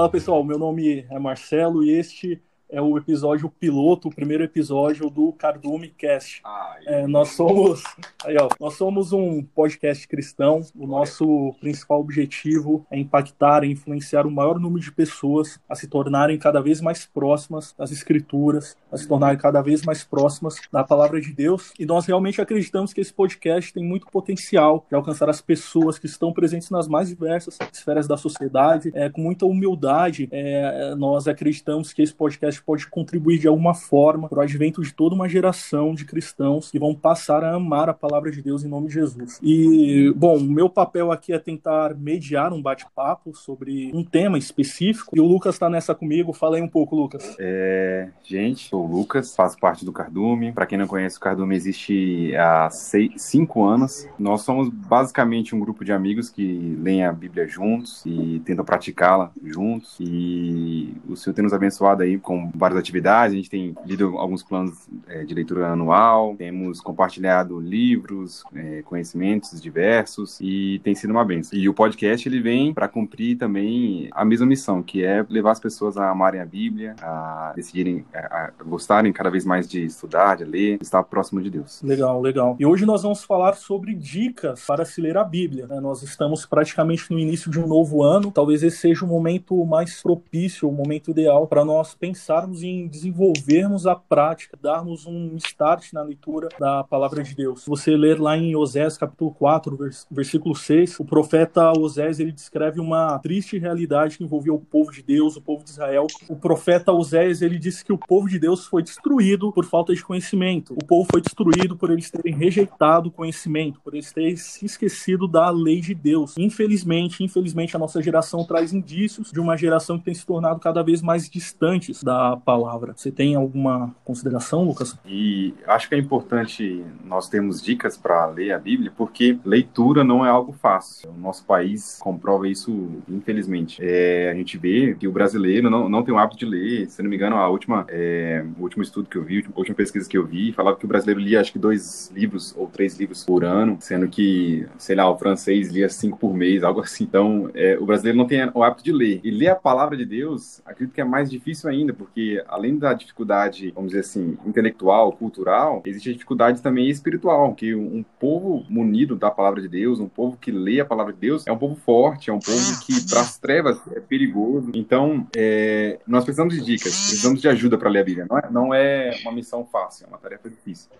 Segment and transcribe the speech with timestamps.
[0.00, 2.42] Fala pessoal, meu nome é Marcelo e este
[2.72, 6.42] é o episódio piloto, o primeiro episódio do Cardume Cast.
[6.86, 7.82] É, nós somos,
[8.24, 10.62] aí, ó, nós somos um podcast cristão.
[10.78, 15.88] O nosso principal objetivo é impactar e influenciar o maior número de pessoas a se
[15.88, 20.84] tornarem cada vez mais próximas das escrituras, a se tornarem cada vez mais próximas da
[20.84, 21.72] palavra de Deus.
[21.78, 26.06] E nós realmente acreditamos que esse podcast tem muito potencial de alcançar as pessoas que
[26.06, 28.92] estão presentes nas mais diversas esferas da sociedade.
[28.94, 34.28] É, com muita humildade, é, nós acreditamos que esse podcast pode contribuir de alguma forma
[34.28, 37.94] para o advento de toda uma geração de cristãos que vão passar a amar a
[37.94, 39.38] palavra de Deus em nome de Jesus.
[39.42, 45.16] E, bom, o meu papel aqui é tentar mediar um bate-papo sobre um tema específico.
[45.16, 46.32] E o Lucas está nessa comigo.
[46.32, 47.36] Fala aí um pouco, Lucas.
[47.38, 50.52] É, gente, sou o Lucas, faço parte do Cardume.
[50.52, 54.06] Para quem não conhece, o Cardume existe há seis, cinco anos.
[54.18, 59.30] Nós somos basicamente um grupo de amigos que leem a Bíblia juntos e tentam praticá-la
[59.42, 59.96] juntos.
[60.00, 63.32] E o Senhor tem nos abençoado aí com várias atividades.
[63.32, 69.60] A gente tem lido alguns planos é, de leitura anual, temos compartilhado livros, é, conhecimentos
[69.60, 71.58] diversos e tem sido uma benção.
[71.58, 75.60] E o podcast ele vem para cumprir também a mesma missão, que é levar as
[75.60, 80.36] pessoas a amarem a Bíblia, a decidirem, a, a gostarem cada vez mais de estudar,
[80.36, 81.82] de ler, estar próximo de Deus.
[81.82, 82.56] Legal, legal.
[82.58, 85.66] E hoje nós vamos falar sobre dicas para se ler a Bíblia.
[85.66, 85.80] Né?
[85.80, 88.30] Nós estamos praticamente no início de um novo ano.
[88.30, 91.94] Talvez esse seja o momento mais propício, o momento ideal para nós
[92.40, 97.62] pensarmos em desenvolvermos a prática, darmos um start na leitura da palavra de Deus.
[97.62, 99.76] Se você ler lá em Osés capítulo 4,
[100.10, 105.02] versículo 6, o profeta Osés ele descreve uma triste realidade que envolvia o povo de
[105.02, 106.06] Deus, o povo de Israel.
[106.28, 110.02] O profeta Osés ele disse que o povo de Deus foi destruído por falta de
[110.02, 110.72] conhecimento.
[110.74, 115.28] O povo foi destruído por eles terem rejeitado o conhecimento, por eles terem se esquecido
[115.28, 116.34] da lei de Deus.
[116.38, 120.82] Infelizmente, infelizmente a nossa geração traz indícios de uma geração que tem se tornado cada
[120.82, 122.92] vez mais distantes da palavra.
[122.96, 124.98] Você tem alguma consideração, Lucas?
[125.06, 130.24] E acho que é importante nós termos dicas para ler a Bíblia, porque leitura não
[130.24, 131.10] é algo fácil.
[131.10, 133.78] O nosso país comprova isso, infelizmente.
[133.80, 136.88] É, a gente vê que o brasileiro não, não tem o hábito de ler.
[136.88, 139.76] Se não me engano, a última, é, o último estudo que eu vi, a última
[139.76, 142.98] pesquisa que eu vi, falava que o brasileiro lia acho que dois livros ou três
[142.98, 147.04] livros por ano, sendo que, sei lá, o francês lia cinco por mês, algo assim.
[147.04, 149.20] Então, é, o brasileiro não tem o hábito de ler.
[149.24, 152.92] E ler a palavra de Deus, acredito que é mais difícil ainda, porque além da
[152.92, 159.16] dificuldade, vamos dizer assim, intelectual, cultural, existe a dificuldade também espiritual, que um povo munido
[159.16, 161.74] da palavra de Deus, um povo que lê a palavra de Deus, é um povo
[161.76, 164.70] forte, é um povo que para as trevas é perigoso.
[164.74, 168.26] Então, é, nós precisamos de dicas, precisamos de ajuda para ler a Bíblia.
[168.28, 170.90] Não é, não é uma missão fácil, é uma tarefa difícil.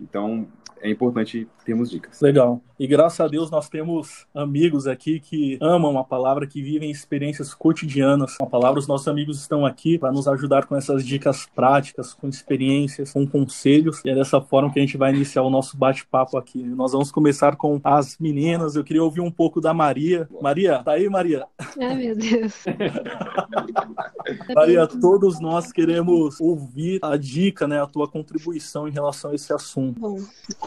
[0.00, 0.46] Então,
[0.82, 2.20] é importante termos dicas.
[2.20, 2.60] Legal.
[2.78, 7.54] E graças a Deus nós temos amigos aqui que amam a palavra, que vivem experiências
[7.54, 8.80] cotidianas com a palavra.
[8.80, 13.24] Os nossos amigos estão aqui para nos ajudar com essas dicas práticas, com experiências, com
[13.24, 14.04] conselhos.
[14.04, 16.60] E é dessa forma que a gente vai iniciar o nosso bate-papo aqui.
[16.60, 18.74] Nós vamos começar com as meninas.
[18.74, 20.28] Eu queria ouvir um pouco da Maria.
[20.40, 21.46] Maria, tá aí, Maria?
[21.80, 22.64] Ai, meu Deus.
[24.56, 29.52] Maria, todos nós queremos ouvir a dica, né, a tua contribuição em relação a esse
[29.52, 29.81] assunto.
[29.90, 30.18] Bom,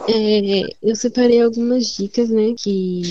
[0.08, 3.02] é, eu separei algumas dicas, né, que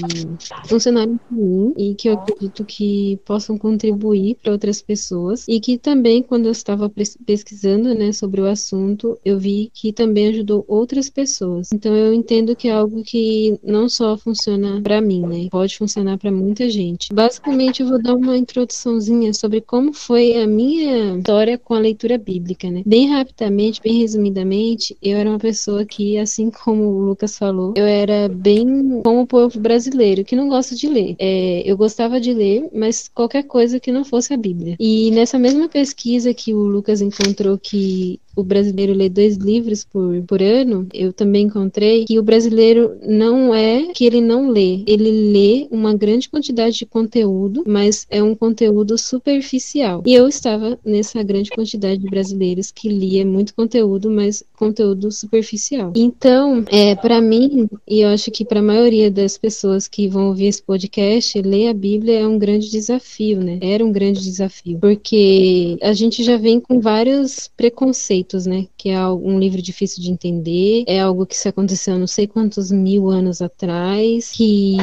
[0.68, 5.78] funcionaram para mim e que eu acredito que possam contribuir para outras pessoas e que
[5.78, 6.92] também, quando eu estava
[7.26, 11.70] pesquisando, né, sobre o assunto, eu vi que também ajudou outras pessoas.
[11.74, 16.18] Então eu entendo que é algo que não só funciona para mim, né, pode funcionar
[16.18, 17.14] para muita gente.
[17.14, 22.18] Basicamente, eu vou dar uma introduçãozinha sobre como foi a minha história com a leitura
[22.18, 22.84] bíblica, né.
[22.86, 27.86] Bem rapidamente, bem resumidamente, eu era uma pessoa que, assim como o Lucas falou, eu
[27.86, 31.16] era bem como o povo brasileiro, que não gosta de ler.
[31.20, 34.76] É, eu gostava de ler, mas qualquer coisa que não fosse a Bíblia.
[34.80, 40.22] E nessa mesma pesquisa que o Lucas encontrou que o brasileiro lê dois livros por,
[40.24, 45.12] por ano, eu também encontrei que o brasileiro não é que ele não lê, ele
[45.32, 50.04] lê uma grande quantidade de conteúdo, mas é um conteúdo superficial.
[50.06, 55.94] E eu estava nessa grande quantidade de brasileiros que lia muito conteúdo, mas conteúdo superficial.
[55.96, 60.28] Então, é para mim, e eu acho que para a maioria das pessoas que vão
[60.28, 63.60] ouvir esse podcast, ler a Bíblia é um grande desafio, né?
[63.62, 69.04] Era um grande desafio, porque a gente já vem com vários preconceitos né, que é
[69.08, 73.42] um livro difícil de entender, é algo que se aconteceu não sei quantos mil anos
[73.42, 74.78] atrás, que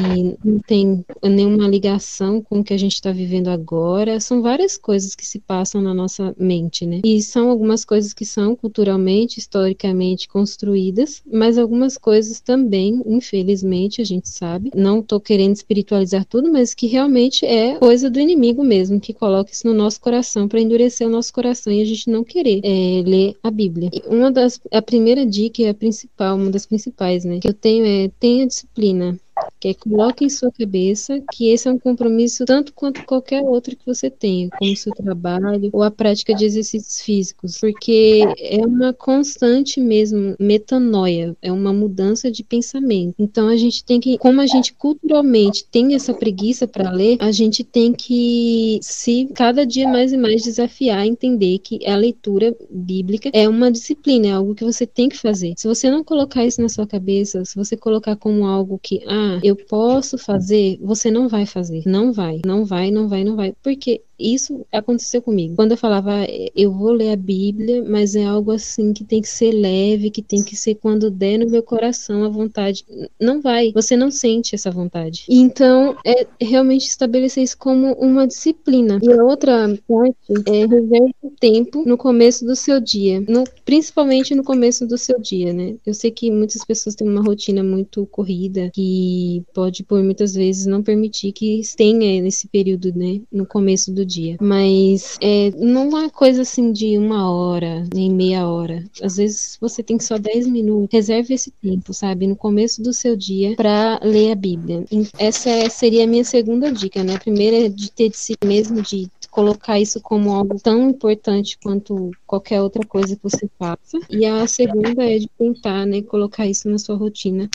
[0.44, 4.18] não tem nenhuma ligação com o que a gente está vivendo agora.
[4.18, 7.00] São várias coisas que se passam na nossa mente, né?
[7.04, 14.04] E são algumas coisas que são culturalmente, historicamente construídas, mas algumas coisas também, infelizmente, a
[14.04, 14.72] gente sabe.
[14.74, 19.52] Não estou querendo espiritualizar tudo, mas que realmente é coisa do inimigo mesmo, que coloca
[19.52, 23.02] isso no nosso coração para endurecer o nosso coração e a gente não querer é,
[23.06, 23.91] ler a Bíblia.
[24.06, 28.08] Uma das, a primeira dica, a principal, uma das principais, né, que eu tenho é
[28.18, 29.18] tenha disciplina
[29.60, 33.76] que é coloque em sua cabeça que esse é um compromisso tanto quanto qualquer outro
[33.76, 38.92] que você tenha, como seu trabalho ou a prática de exercícios físicos, porque é uma
[38.92, 43.14] constante mesmo metanoia, é uma mudança de pensamento.
[43.18, 47.32] Então a gente tem que, como a gente culturalmente tem essa preguiça para ler, a
[47.32, 52.54] gente tem que se cada dia mais e mais desafiar a entender que a leitura
[52.70, 55.54] bíblica é uma disciplina, é algo que você tem que fazer.
[55.56, 59.31] Se você não colocar isso na sua cabeça, se você colocar como algo que, ah,
[59.42, 61.82] eu posso fazer, você não vai fazer.
[61.86, 63.54] Não vai, não vai, não vai, não vai.
[63.62, 65.56] Porque isso aconteceu comigo.
[65.56, 66.12] Quando eu falava,
[66.54, 70.22] eu vou ler a Bíblia, mas é algo assim que tem que ser leve, que
[70.22, 72.84] tem que ser quando der no meu coração a vontade.
[73.20, 75.24] Não vai, você não sente essa vontade.
[75.28, 78.98] Então, é realmente estabelecer isso como uma disciplina.
[79.02, 84.44] E a outra parte é reserve tempo no começo do seu dia, no, principalmente no
[84.44, 85.74] começo do seu dia, né?
[85.84, 89.21] Eu sei que muitas pessoas têm uma rotina muito corrida que
[89.54, 94.36] pode, por muitas vezes, não permitir que tenha nesse período, né, no começo do dia.
[94.40, 98.84] Mas é, não é coisa assim de uma hora, nem meia hora.
[99.02, 100.88] Às vezes você tem só 10 minutos.
[100.92, 102.26] Reserve esse tempo, sabe?
[102.26, 104.84] No começo do seu dia para ler a Bíblia.
[105.18, 107.14] Essa seria a minha segunda dica, né?
[107.14, 111.58] A primeira é de ter de si mesmo, de colocar isso como algo tão importante
[111.62, 113.98] quanto qualquer outra coisa que você faça.
[114.10, 117.48] E a segunda é de tentar, né, colocar isso na sua rotina.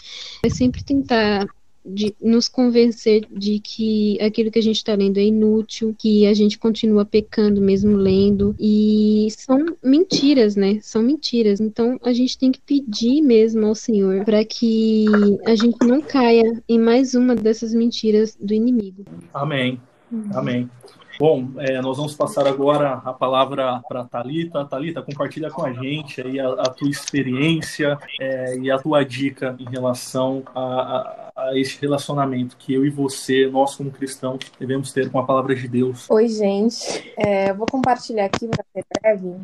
[0.43, 1.47] É sempre tentar
[1.87, 6.33] de nos convencer de que aquilo que a gente está lendo é inútil, que a
[6.33, 8.55] gente continua pecando mesmo lendo.
[8.59, 10.79] E são mentiras, né?
[10.81, 11.59] São mentiras.
[11.59, 15.05] Então a gente tem que pedir mesmo ao Senhor para que
[15.45, 19.05] a gente não caia em mais uma dessas mentiras do inimigo.
[19.33, 19.79] Amém.
[20.33, 20.69] Amém.
[21.19, 24.63] Bom, é, nós vamos passar agora a palavra para a Thalita.
[24.65, 29.55] Thalita, compartilha com a gente aí a, a tua experiência é, e a tua dica
[29.59, 34.91] em relação a, a, a este relacionamento que eu e você, nós como cristãos, devemos
[34.91, 36.07] ter com a palavra de Deus.
[36.07, 37.11] Oi, gente.
[37.17, 39.35] É, eu vou compartilhar aqui para ser breve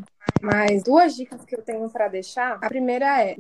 [0.41, 2.57] mas duas dicas que eu tenho para deixar.
[2.61, 3.35] A primeira é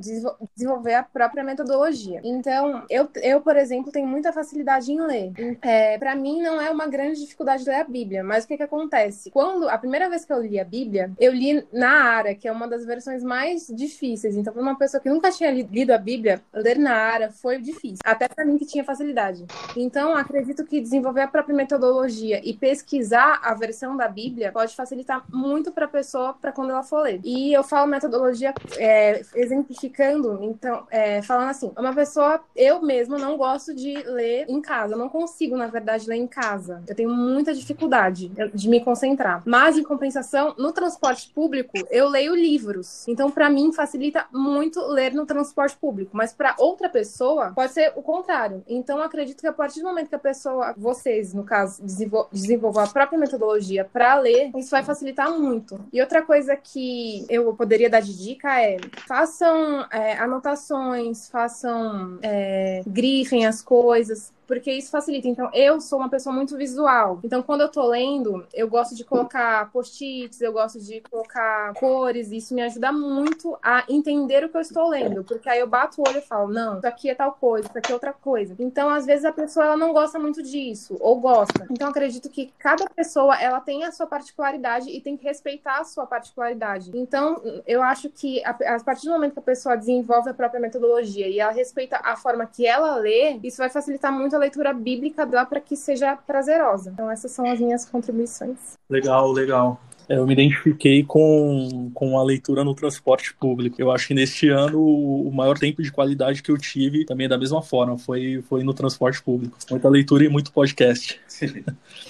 [0.55, 2.21] desenvolver a própria metodologia.
[2.23, 5.33] Então, eu, eu por exemplo, tenho muita facilidade em ler.
[5.61, 8.63] É, para mim, não é uma grande dificuldade ler a Bíblia, mas o que, que
[8.63, 9.31] acontece?
[9.31, 12.51] Quando a primeira vez que eu li a Bíblia, eu li na Ara, que é
[12.51, 14.35] uma das versões mais difíceis.
[14.35, 17.99] Então, para uma pessoa que nunca tinha lido a Bíblia, ler na Ara foi difícil,
[18.03, 19.45] até para mim que tinha facilidade.
[19.75, 25.23] Então, acredito que desenvolver a própria metodologia e pesquisar a versão da Bíblia pode facilitar
[25.29, 27.19] muito para a pessoa para quando ela for ler.
[27.23, 33.37] E eu falo metodologia é, exemplificando, então, é, falando assim, uma pessoa, eu mesma não
[33.37, 36.83] gosto de ler em casa, eu não consigo, na verdade, ler em casa.
[36.87, 39.41] Eu tenho muita dificuldade de me concentrar.
[39.45, 43.07] Mas, em compensação, no transporte público, eu leio livros.
[43.07, 46.11] Então, para mim, facilita muito ler no transporte público.
[46.13, 48.63] Mas para outra pessoa, pode ser o contrário.
[48.67, 51.83] Então, acredito que a partir do momento que a pessoa, vocês, no caso,
[52.31, 55.79] desenvolvam a própria metodologia para ler, isso vai facilitar muito.
[55.91, 58.77] E outra coisa que eu poderia dar de dica é
[59.07, 65.27] façam é, anotações, façam é, grifem as coisas, porque isso facilita.
[65.27, 67.19] Então, eu sou uma pessoa muito visual.
[67.23, 72.31] Então, quando eu tô lendo, eu gosto de colocar post-its, eu gosto de colocar cores,
[72.31, 75.99] isso me ajuda muito a entender o que eu estou lendo, porque aí eu bato
[75.99, 78.55] o olho e falo, não, isso aqui é tal coisa, isso aqui é outra coisa.
[78.59, 81.65] Então, às vezes a pessoa ela não gosta muito disso, ou gosta.
[81.71, 85.83] Então, acredito que cada pessoa ela tem a sua particularidade e tem que respeitar a
[85.83, 86.91] sua particularidade.
[86.93, 90.59] Então, eu acho que a, a partir do momento que a pessoa desenvolve a própria
[90.59, 94.73] metodologia e ela respeita a forma que ela lê, isso vai facilitar muito a leitura
[94.73, 96.91] bíblica dá para que seja prazerosa.
[96.91, 98.77] Então, essas são as minhas contribuições.
[98.89, 99.79] Legal, legal.
[100.07, 103.81] É, eu me identifiquei com, com a leitura no transporte público.
[103.81, 107.29] Eu acho que neste ano o maior tempo de qualidade que eu tive também é
[107.29, 109.57] da mesma forma, foi, foi no transporte público.
[109.69, 111.19] Muita leitura e muito podcast.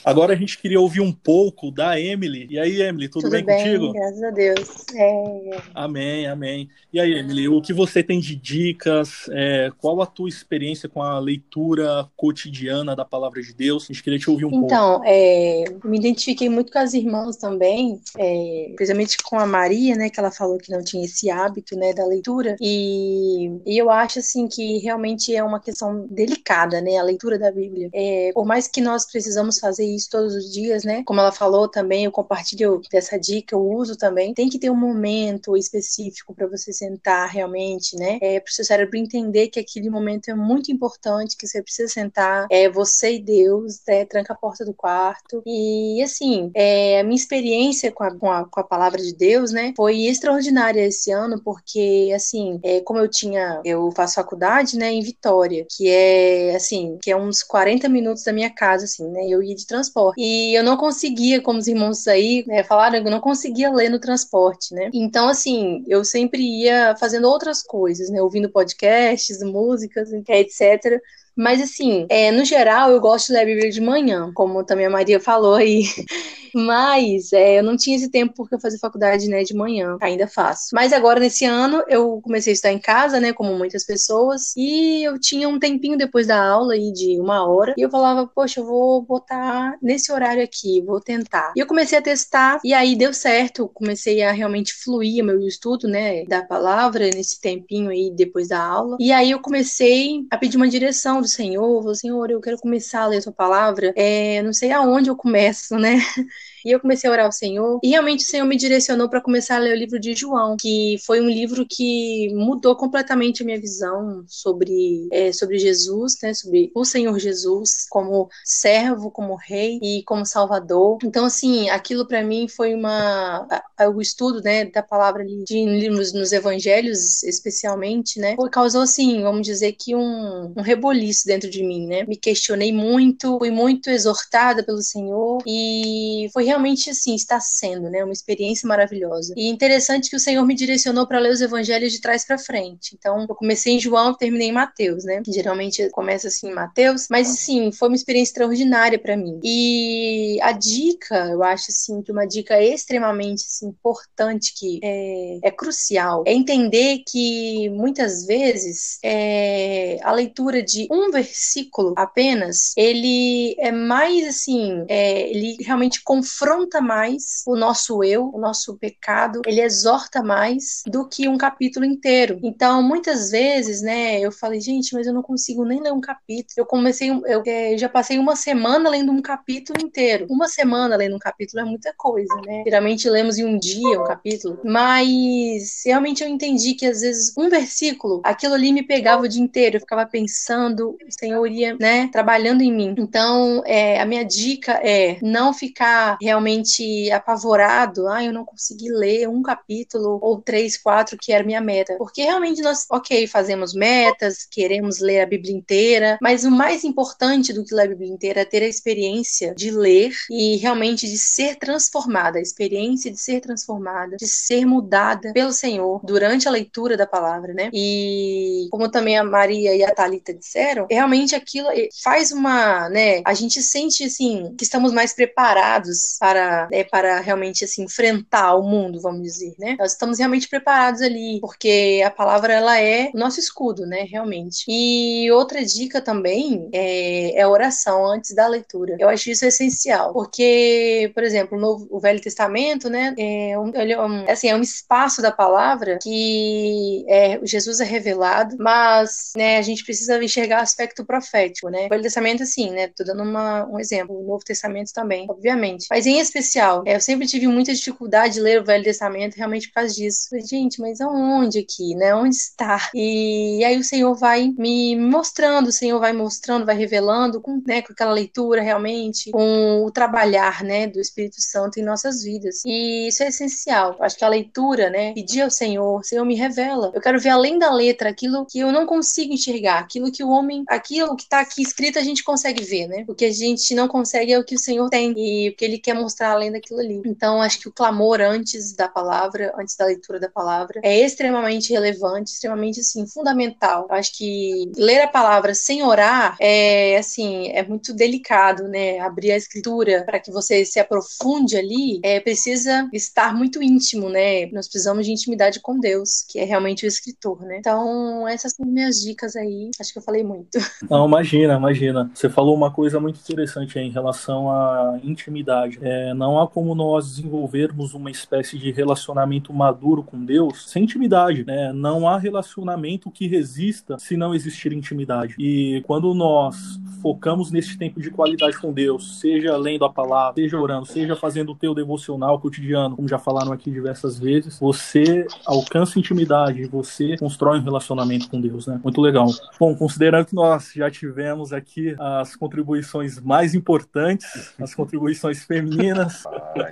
[0.04, 2.48] Agora a gente queria ouvir um pouco da Emily.
[2.50, 3.94] E aí, Emily, tudo, tudo bem, bem, contigo?
[3.94, 4.86] Graças a Deus.
[4.96, 5.62] É...
[5.74, 6.70] Amém, amém.
[6.92, 9.30] E aí, Emily, o que você tem de dicas?
[9.32, 13.84] É, qual a tua experiência com a leitura cotidiana da palavra de Deus?
[13.84, 14.74] A gente queria te ouvir um então, pouco.
[14.74, 19.96] Então, é, me identifiquei muito com as irmãs também também, é, principalmente com a Maria,
[19.96, 23.90] né, que ela falou que não tinha esse hábito, né, da leitura, e, e eu
[23.90, 27.90] acho, assim, que realmente é uma questão delicada, né, a leitura da Bíblia.
[27.94, 31.68] É, por mais que nós precisamos fazer isso todos os dias, né, como ela falou
[31.68, 36.48] também, eu compartilho dessa dica, eu uso também, tem que ter um momento específico para
[36.48, 40.72] você sentar realmente, né, é, para o seu cérebro entender que aquele momento é muito
[40.72, 45.42] importante, que você precisa sentar, é você e Deus, né, tranca a porta do quarto,
[45.46, 49.52] e assim, é, a minha experiência com a, com a, com a palavra de Deus,
[49.52, 54.92] né, foi extraordinária esse ano, porque, assim, é, como eu tinha, eu faço faculdade, né,
[54.92, 59.26] em Vitória, que é, assim, que é uns 40 minutos da minha casa, assim, né,
[59.28, 60.22] eu ia de transporte.
[60.22, 64.00] E eu não conseguia, como os irmãos aí né, falaram, eu não conseguia ler no
[64.00, 64.90] transporte, né.
[64.94, 71.02] Então, assim, eu sempre ia fazendo outras coisas, né, ouvindo podcasts, músicas, etc.,
[71.36, 74.86] mas, assim, é, no geral, eu gosto de ler a Bíblia de manhã, como também
[74.86, 75.84] a Maria falou aí.
[76.54, 80.28] Mas é, eu não tinha esse tempo porque eu fazia faculdade né, de manhã, ainda
[80.28, 80.70] faço.
[80.74, 85.04] Mas agora, nesse ano, eu comecei a estar em casa, né, como muitas pessoas, e
[85.04, 88.60] eu tinha um tempinho depois da aula aí de uma hora, e eu falava, poxa,
[88.60, 91.54] eu vou botar nesse horário aqui, vou tentar.
[91.56, 95.88] E eu comecei a testar, e aí deu certo, comecei a realmente fluir meu estudo,
[95.88, 98.98] né, da palavra nesse tempinho aí depois da aula.
[99.00, 103.04] E aí eu comecei a pedir uma direção do Senhor, falei, Senhor, eu quero começar
[103.04, 105.98] a ler a tua palavra, é, não sei aonde eu começo, né?
[106.66, 107.80] E eu comecei a orar ao Senhor.
[107.84, 110.96] E realmente o Senhor me direcionou para começar a ler o livro de João, que
[111.06, 116.34] foi um livro que mudou completamente a minha visão sobre, é, sobre Jesus, né?
[116.34, 121.00] Sobre o Senhor Jesus como servo, como rei e como salvador.
[121.04, 123.46] Então, assim, aquilo para mim foi uma.
[123.94, 128.36] O estudo, né, da palavra de nos, nos evangelhos, especialmente, né?
[128.52, 132.04] Causou, assim, vamos dizer que um, um reboliço dentro de mim, né?
[132.04, 138.04] Me questionei muito, fui muito exortada pelo Senhor e foi realmente assim está sendo, né,
[138.04, 139.34] uma experiência maravilhosa.
[139.38, 142.96] E interessante que o Senhor me direcionou para ler os evangelhos de trás para frente.
[142.98, 145.22] Então, eu comecei em João e terminei em Mateus, né?
[145.28, 149.40] Geralmente começa assim em Mateus, mas sim, foi uma experiência extraordinária para mim.
[149.44, 155.52] E a dica, eu acho assim, que uma dica extremamente assim, importante que é, é
[155.52, 163.72] crucial, é entender que muitas vezes é, a leitura de um versículo apenas, ele é
[163.72, 169.62] mais assim, é, ele realmente confronta confronta mais o nosso eu, o nosso pecado, ele
[169.62, 172.40] exorta mais do que um capítulo inteiro.
[172.44, 176.54] Então, muitas vezes, né, eu falei, gente, mas eu não consigo nem ler um capítulo.
[176.58, 180.26] Eu comecei, eu, é, já passei uma semana lendo um capítulo inteiro.
[180.30, 182.64] Uma semana lendo um capítulo é muita coisa, né?
[182.66, 187.50] Geralmente lemos em um dia um capítulo, mas realmente eu entendi que às vezes um
[187.50, 192.10] versículo, aquilo ali me pegava o dia inteiro, eu ficava pensando, o Senhor ia, né,
[192.12, 192.96] trabalhando em mim.
[192.98, 199.28] Então, é, a minha dica é não ficar realmente apavorado, ah, eu não consegui ler
[199.28, 201.96] um capítulo ou três, quatro, que era minha meta.
[201.98, 207.54] Porque realmente nós, ok, fazemos metas, queremos ler a Bíblia inteira, mas o mais importante
[207.54, 211.18] do que ler a Bíblia inteira é ter a experiência de ler e realmente de
[211.18, 216.98] ser transformada, a experiência de ser transformada, de ser mudada pelo Senhor durante a leitura
[216.98, 217.70] da palavra, né?
[217.74, 221.70] E como também a Maria e a Talita disseram, realmente aquilo
[222.04, 227.64] faz uma, né, a gente sente assim que estamos mais preparados para, né, para realmente
[227.66, 229.76] assim, enfrentar o mundo, vamos dizer, né?
[229.80, 234.04] Nós estamos realmente preparados ali, porque a palavra ela é nosso escudo, né?
[234.04, 234.66] Realmente.
[234.68, 238.98] E outra dica também é, é oração antes da leitura.
[239.00, 243.14] Eu acho isso essencial, porque, por exemplo, no o Velho Testamento, né?
[243.18, 248.56] É um, é um, assim, é um espaço da palavra que é, Jesus é revelado,
[248.60, 249.58] mas, né?
[249.58, 251.86] A gente precisa enxergar aspecto profético, né?
[251.86, 252.88] O Velho Testamento, assim, né?
[252.88, 254.20] Tô dando uma, um exemplo.
[254.20, 255.88] O Novo Testamento também, obviamente.
[255.90, 259.68] Mas em especial, é, eu sempre tive muita dificuldade de ler o Velho Testamento realmente
[259.68, 260.30] por causa disso.
[260.30, 262.14] Falei, gente, mas aonde aqui, né?
[262.16, 262.90] Onde está?
[262.94, 267.62] E, e aí o Senhor vai me mostrando, o Senhor vai mostrando, vai revelando com,
[267.66, 272.62] né, com aquela leitura realmente, com o trabalhar, né, do Espírito Santo em nossas vidas.
[272.66, 273.96] E isso é essencial.
[273.98, 276.92] Eu acho que a leitura, né, pedir ao Senhor, Senhor me revela.
[276.94, 280.30] Eu quero ver além da letra aquilo que eu não consigo enxergar, aquilo que o
[280.30, 283.06] homem, aquilo que está aqui escrito a gente consegue ver, né?
[283.08, 285.66] O que a gente não consegue é o que o Senhor tem e o que
[285.66, 287.02] ele quer mostrar além daquilo ali.
[287.06, 291.72] Então, acho que o clamor antes da palavra, antes da leitura da palavra, é extremamente
[291.72, 293.88] relevante, extremamente, assim, fundamental.
[293.90, 299.00] Eu acho que ler a palavra sem orar é, assim, é muito delicado, né?
[299.00, 304.48] Abrir a escritura para que você se aprofunde ali, é, precisa estar muito íntimo, né?
[304.48, 307.58] Nós precisamos de intimidade com Deus, que é realmente o escritor, né?
[307.58, 309.70] Então, essas são minhas dicas aí.
[309.80, 310.43] Acho que eu falei muito.
[310.90, 312.12] Não, imagina, imagina.
[312.14, 316.76] Você falou uma coisa muito interessante aí em relação à intimidade É, não há como
[316.76, 321.46] nós desenvolvermos uma espécie de relacionamento maduro com Deus sem intimidade.
[321.46, 321.72] Né?
[321.74, 325.36] Não há relacionamento que resista se não existir intimidade.
[325.38, 330.58] E quando nós focamos nesse tempo de qualidade com Deus, seja lendo a palavra, seja
[330.58, 336.00] orando, seja fazendo o teu devocional cotidiano, como já falaram aqui diversas vezes, você alcança
[336.00, 338.80] intimidade, você constrói um relacionamento com Deus, né?
[338.84, 339.28] Muito legal.
[339.60, 346.24] Bom, considerando que nós já tivemos aqui as contribuições mais importantes, as contribuições femininas,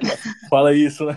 [0.49, 1.13] fala isso, né?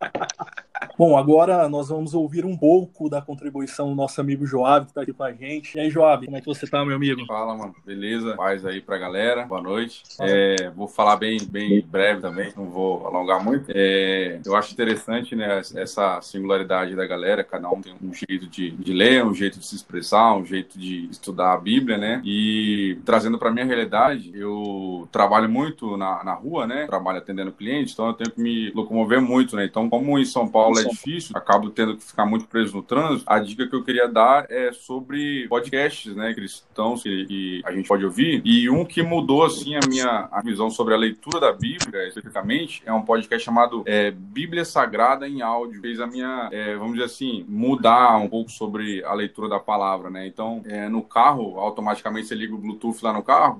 [0.98, 5.02] Bom, agora nós vamos ouvir um pouco da contribuição do nosso amigo Joab, que está
[5.02, 5.76] aqui com a gente.
[5.76, 7.24] E aí, Joab, como é que você tá, meu amigo?
[7.26, 7.74] Fala, mano.
[7.84, 8.36] Beleza?
[8.36, 9.46] Paz aí pra galera.
[9.46, 10.02] Boa noite.
[10.20, 13.72] É, vou falar bem, bem breve também, não vou alongar muito.
[13.74, 17.42] É, eu acho interessante, né, essa singularidade da galera.
[17.42, 20.78] Cada um tem um jeito de, de ler, um jeito de se expressar, um jeito
[20.78, 22.20] de estudar a Bíblia, né?
[22.24, 26.86] E trazendo pra minha realidade, eu trabalho muito na, na rua, né?
[26.86, 29.64] Trabalho atendendo clientes, então eu tenho que me locomover muito, né?
[29.64, 33.24] Então, como em São Paulo é difícil, acabo tendo que ficar muito preso no trânsito.
[33.26, 37.88] A dica que eu queria dar é sobre podcasts, né, cristãos que, que a gente
[37.88, 38.42] pode ouvir.
[38.44, 42.82] E um que mudou, assim, a minha a visão sobre a leitura da Bíblia, especificamente,
[42.84, 45.80] é um podcast chamado é, Bíblia Sagrada em Áudio.
[45.80, 50.10] Fez a minha, é, vamos dizer assim, mudar um pouco sobre a leitura da palavra,
[50.10, 50.26] né?
[50.26, 53.56] Então, é, no carro, automaticamente você liga o Bluetooth lá no carro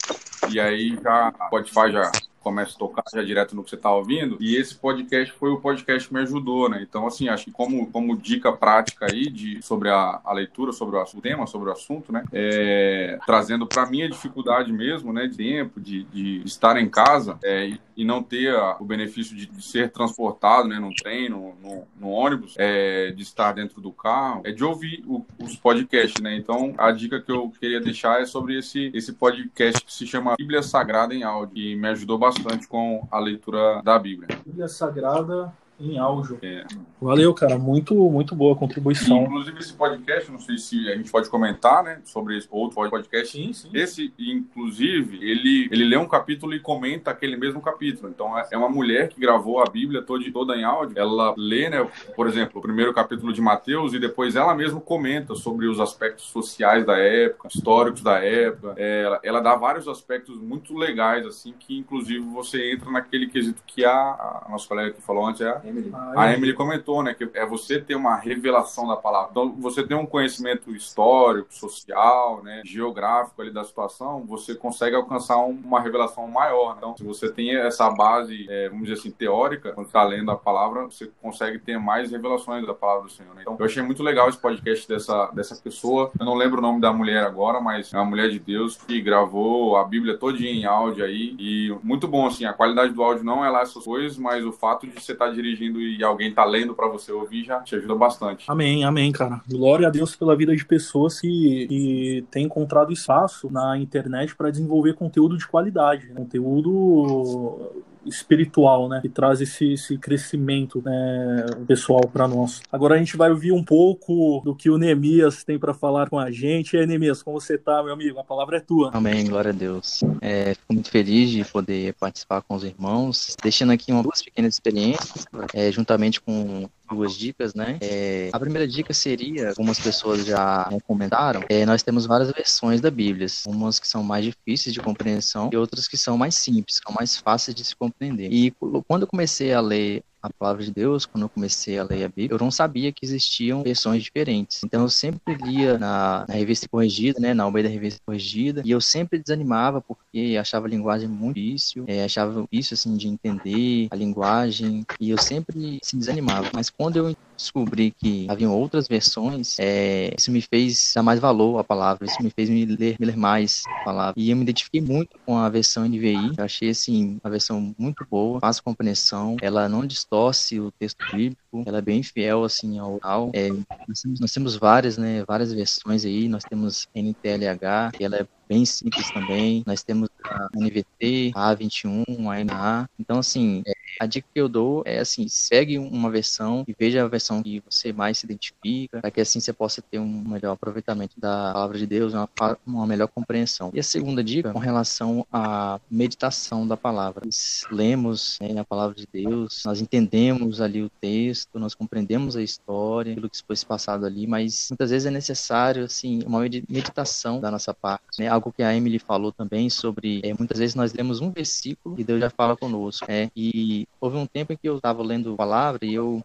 [0.50, 2.10] e aí já Spotify já
[2.42, 4.36] começa a tocar já direto no que você está ouvindo.
[4.40, 6.80] E esse podcast foi o podcast que me ajudou, né?
[6.82, 10.96] Então, assim, acho que como, como dica prática aí de, sobre a, a leitura, sobre
[10.96, 12.24] o, o, tema, sobre o assunto, né?
[12.32, 15.26] É, trazendo para mim a dificuldade mesmo, né?
[15.26, 19.36] De tempo, de, de estar em casa é, e, e, não ter a, o benefício
[19.36, 20.78] de, de, ser transportado, né?
[20.78, 25.04] No trem, no, no, no ônibus, é, de estar dentro do carro, é de ouvir
[25.06, 26.36] o, os podcasts, né?
[26.36, 30.34] Então, a dica que eu queria deixar é sobre esse, esse podcast que se chama
[30.36, 34.38] Bíblia Sagrada em Áudio, que me ajudou bastante bastante com a leitura da Bíblia.
[34.44, 36.38] Bíblia Sagrada em áudio.
[36.42, 36.64] É.
[37.00, 37.58] Valeu, cara.
[37.58, 39.24] Muito, muito boa contribuição.
[39.24, 42.00] Inclusive, esse podcast, não sei se a gente pode comentar, né?
[42.04, 43.32] Sobre esse outro podcast.
[43.32, 43.70] Sim, sim.
[43.74, 48.08] Esse, inclusive, ele, ele lê um capítulo e comenta aquele mesmo capítulo.
[48.08, 50.98] Então, é, é uma mulher que gravou a Bíblia toda, toda em áudio.
[50.98, 51.86] Ela lê, né?
[52.14, 56.26] Por exemplo, o primeiro capítulo de Mateus e depois ela mesma comenta sobre os aspectos
[56.26, 58.74] sociais da época, históricos da época.
[58.76, 63.62] É, ela, ela dá vários aspectos muito legais, assim, que inclusive você entra naquele quesito
[63.66, 65.92] que a, a nossa colega que falou antes é a Emily.
[66.16, 69.30] A Emily comentou, né, que é você ter uma revelação da palavra.
[69.30, 75.38] Então, você tem um conhecimento histórico, social, né, geográfico ali da situação, você consegue alcançar
[75.38, 76.74] um, uma revelação maior.
[76.76, 80.36] Então, se você tem essa base, é, vamos dizer assim, teórica, quando está lendo a
[80.36, 83.34] palavra, você consegue ter mais revelações da palavra do Senhor.
[83.34, 83.42] Né?
[83.42, 86.10] Então, eu achei muito legal esse podcast dessa, dessa pessoa.
[86.18, 89.00] Eu não lembro o nome da mulher agora, mas é uma mulher de Deus que
[89.00, 91.34] gravou a Bíblia todinha em áudio aí.
[91.38, 94.52] E muito bom, assim, a qualidade do áudio não é lá essas coisas, mas o
[94.52, 97.60] fato de você estar tá dirigindo dirigindo e alguém tá lendo para você ouvir já
[97.60, 98.44] te ajuda bastante.
[98.48, 99.40] Amém, amém, cara.
[99.48, 104.50] Glória a Deus pela vida de pessoas que, que têm encontrado espaço na internet para
[104.50, 106.14] desenvolver conteúdo de qualidade, né?
[106.16, 107.70] conteúdo
[108.06, 109.00] espiritual, né?
[109.00, 112.60] Que traz esse, esse crescimento né, pessoal para nós.
[112.70, 116.18] Agora a gente vai ouvir um pouco do que o Neemias tem para falar com
[116.18, 116.74] a gente.
[116.74, 118.18] E aí, Neemias, como você tá, meu amigo?
[118.18, 118.90] A palavra é tua.
[118.92, 120.00] Amém, glória a Deus.
[120.20, 124.54] É, fico muito feliz de poder participar com os irmãos, deixando aqui uma, duas pequenas
[124.54, 127.78] experiências, é, juntamente com duas dicas, né?
[127.80, 132.90] É, a primeira dica seria, algumas pessoas já comentaram, é, nós temos várias versões da
[132.90, 136.94] Bíblia, umas que são mais difíceis de compreensão e outras que são mais simples, são
[136.94, 138.32] mais fáceis de se compreender.
[138.32, 138.52] E
[138.86, 142.08] quando eu comecei a ler a palavra de Deus, quando eu comecei a ler a
[142.08, 144.62] Bíblia, eu não sabia que existiam versões diferentes.
[144.64, 148.80] Então eu sempre lia na, na revista corrigida, né, na Almeida Revista Corrigida, e eu
[148.80, 153.96] sempre desanimava porque achava a linguagem muito difícil, é, achava isso assim de entender a
[153.96, 156.48] linguagem, e eu sempre se desanimava.
[156.54, 161.58] Mas quando eu descobri que haviam outras versões, é, isso me fez dar mais valor
[161.58, 164.14] à palavra, isso me fez me ler, me ler mais a palavra.
[164.16, 168.06] E eu me identifiquei muito com a versão NVI, eu achei assim, uma versão muito
[168.10, 172.94] boa, fácil compreensão, ela não distorce o texto bíblico, ela é bem fiel assim ao
[172.94, 173.30] oral.
[173.34, 173.48] É,
[173.88, 178.26] nós, temos, nós temos várias, né, várias versões aí, nós temos NTLH, que ela é
[178.52, 179.62] bem simples também.
[179.66, 182.88] Nós temos a NVT, a A21, a NA.
[182.98, 183.71] Então, assim, é,
[184.02, 187.62] a dica que eu dou é assim, segue uma versão e veja a versão que
[187.70, 191.78] você mais se identifica, para que assim você possa ter um melhor aproveitamento da palavra
[191.78, 192.28] de Deus, uma,
[192.66, 193.70] uma melhor compreensão.
[193.72, 197.22] E a segunda dica, com relação à meditação da palavra.
[197.24, 202.42] Nós lemos né, a palavra de Deus, nós entendemos ali o texto, nós compreendemos a
[202.42, 207.50] história, aquilo que foi passado ali, mas muitas vezes é necessário, assim, uma meditação da
[207.50, 208.26] nossa parte, né?
[208.26, 212.02] Algo que a Emily falou também sobre, é, muitas vezes nós lemos um versículo e
[212.02, 213.30] Deus já fala conosco, né?
[213.36, 216.22] E houve um tempo em que eu estava lendo a palavra e eu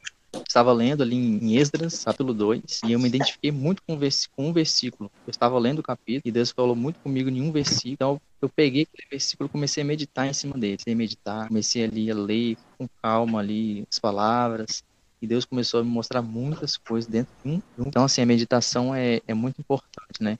[0.47, 3.95] estava lendo ali em Esdras, capítulo 2, e eu me identifiquei muito com,
[4.39, 5.11] um versículo.
[5.25, 7.93] Eu estava lendo o capítulo e Deus falou muito comigo em um versículo.
[7.93, 10.77] Então eu peguei aquele versículo e comecei a meditar em cima dele.
[10.77, 14.83] Comecei a meditar, comecei ali a ler com calma ali as palavras
[15.21, 17.61] e Deus começou a me mostrar muitas coisas dentro de um.
[17.77, 20.37] Então, assim, a meditação é, é muito importante, né?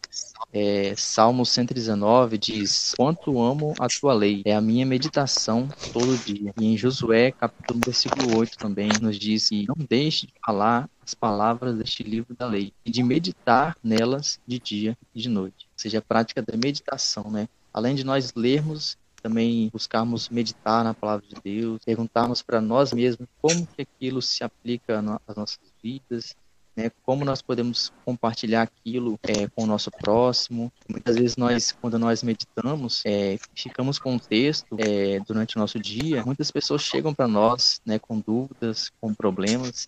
[0.52, 6.52] É, Salmo 119 diz: Quanto amo a tua lei, é a minha meditação todo dia.
[6.58, 11.14] E em Josué, capítulo versículo 8 também, nos diz que não deixe de falar as
[11.14, 15.66] palavras deste livro da lei e de meditar nelas de dia e de noite.
[15.68, 17.48] Ou seja, a prática da meditação, né?
[17.74, 23.28] Além de nós lermos também buscarmos meditar na palavra de Deus, perguntarmos para nós mesmos
[23.42, 26.34] como que aquilo se aplica às nossas vidas,
[26.74, 30.72] né, como nós podemos compartilhar aquilo é, com o nosso próximo.
[30.88, 35.78] Muitas vezes nós, quando nós meditamos, é, ficamos com o texto é, durante o nosso
[35.78, 36.24] dia.
[36.24, 39.88] Muitas pessoas chegam para nós, né, com dúvidas, com problemas,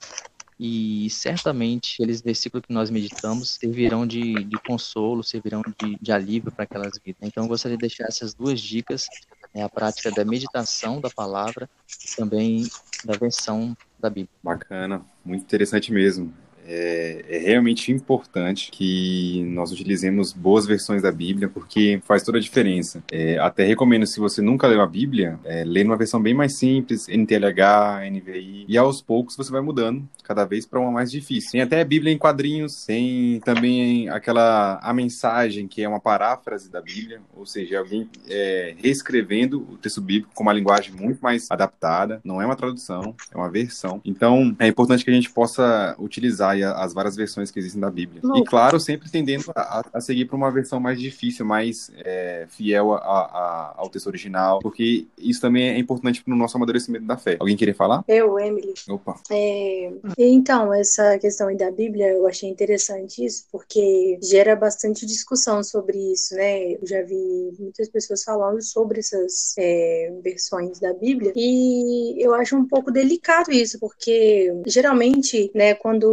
[0.60, 6.52] e certamente aqueles versículos que nós meditamos servirão de, de consolo, servirão de, de alívio
[6.52, 7.22] para aquelas vidas.
[7.22, 9.08] Então, eu gostaria de deixar essas duas dicas,
[9.56, 12.67] né, a prática da meditação da palavra e também
[13.06, 14.30] da versão da Bíblia.
[14.43, 16.34] Bacana, muito interessante mesmo
[16.69, 22.41] é, é, realmente importante que nós utilizemos boas versões da Bíblia, porque faz toda a
[22.41, 23.03] diferença.
[23.12, 26.60] É, até recomendo, se você nunca leu a Bíblia, é, ler numa versão bem mais
[26.60, 31.51] simples, NTLH, NVI, e aos poucos você vai mudando, cada vez para uma mais difícil.
[31.53, 36.69] Tem até a Bíblia em quadrinhos, tem também aquela a mensagem, que é uma paráfrase
[36.69, 41.49] da Bíblia, ou seja, alguém é, reescrevendo o texto bíblico com uma linguagem muito mais
[41.49, 43.99] adaptada, não é uma tradução, é uma versão.
[44.05, 48.22] Então, é importante que a gente possa utilizar as várias versões que existem da Bíblia.
[48.24, 48.38] Não.
[48.38, 52.93] E claro, sempre tendendo a, a seguir para uma versão mais difícil, mais é, fiel
[52.93, 57.17] a, a, ao texto original, porque isso também é importante para o nosso amadurecimento da
[57.17, 57.38] fé.
[57.39, 58.04] Alguém queria falar?
[58.08, 58.74] Eu, Emily.
[58.89, 59.15] Opa.
[59.32, 65.63] É, então, essa questão aí da Bíblia, eu achei interessante isso, porque gera bastante discussão
[65.63, 66.74] sobre isso, né?
[66.74, 72.56] Eu já vi muitas pessoas falando sobre essas é, versões da Bíblia, e eu acho
[72.56, 76.10] um pouco delicado isso, porque geralmente, né, quando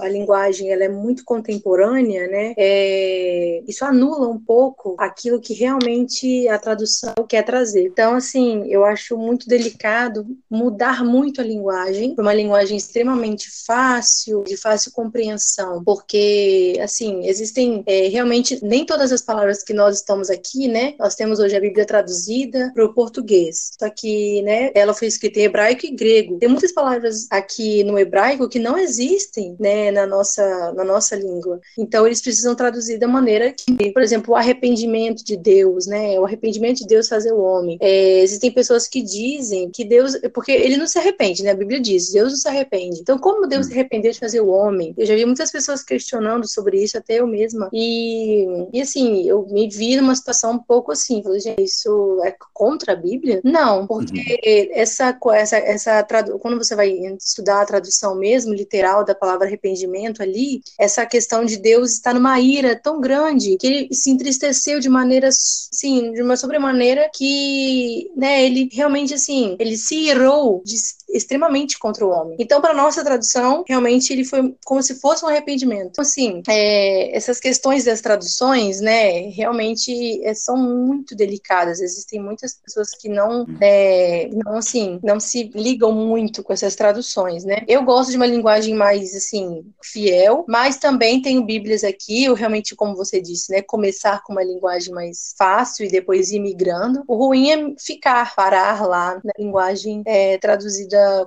[0.00, 6.48] a linguagem ela é muito contemporânea, né, é, isso anula um pouco aquilo que realmente
[6.48, 7.84] a tradução quer trazer.
[7.86, 14.42] Então, assim, eu acho muito delicado mudar muito a linguagem para uma linguagem extremamente fácil,
[14.44, 20.30] de fácil compreensão, porque, assim, existem é, realmente nem todas as palavras que nós estamos
[20.30, 24.94] aqui, né, nós temos hoje a Bíblia traduzida para o português, só que, né, ela
[24.94, 26.38] foi escrita em hebraico e grego.
[26.38, 31.60] Tem muitas palavras aqui no hebraico que não existem né, na nossa, na nossa língua.
[31.78, 36.24] Então, eles precisam traduzir da maneira que, por exemplo, o arrependimento de Deus, né, o
[36.24, 37.78] arrependimento de Deus fazer o homem.
[37.80, 41.80] É, existem pessoas que dizem que Deus, porque ele não se arrepende, né, a Bíblia
[41.80, 43.00] diz, Deus não se arrepende.
[43.00, 44.94] Então, como Deus se arrependeu de fazer o homem?
[44.96, 47.68] Eu já vi muitas pessoas questionando sobre isso, até eu mesma.
[47.72, 52.34] E, e assim, eu me vi numa situação um pouco assim, falei, gente, isso é
[52.52, 53.40] contra a Bíblia?
[53.44, 54.80] Não, porque uhum.
[54.80, 56.06] essa, essa, essa,
[56.40, 61.56] quando você vai estudar a tradução mesmo, literal da palavra arrependimento ali, essa questão de
[61.56, 66.36] Deus estar numa ira tão grande que ele se entristeceu de maneira, sim, de uma
[66.36, 70.76] sobremaneira que, né, ele realmente, assim, ele se irou de,
[71.12, 72.36] extremamente contra o homem.
[72.38, 75.88] Então, para nossa tradução, realmente ele foi como se fosse um arrependimento.
[75.90, 81.80] Então, assim, é, essas questões das traduções, né, realmente é, são muito delicadas.
[81.80, 87.44] Existem muitas pessoas que não, é, não, assim, não se ligam muito com essas traduções,
[87.44, 87.62] né.
[87.68, 92.74] Eu gosto de uma linguagem mais, assim, fiel, mas também tenho bíblias aqui, eu realmente,
[92.74, 97.04] como você disse, né, começar com uma linguagem mais fácil e depois ir migrando.
[97.06, 100.38] O ruim é ficar, parar lá na linguagem é,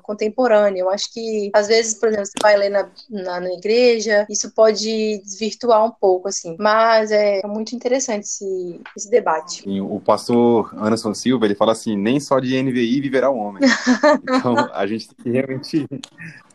[0.04, 0.82] contemporânea.
[0.82, 4.52] Eu acho que, às vezes, por exemplo, você vai ler na, na, na igreja, isso
[4.52, 6.56] pode desvirtuar um pouco, assim.
[6.60, 9.64] Mas é muito interessante esse, esse debate.
[9.64, 13.64] Sim, o pastor Anderson Silva, ele fala assim, nem só de NVI viverá o homem.
[14.24, 15.88] então, a gente tem que realmente